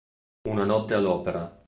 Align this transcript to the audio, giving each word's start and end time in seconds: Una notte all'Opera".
Una 0.49 0.65
notte 0.65 0.95
all'Opera". 0.95 1.59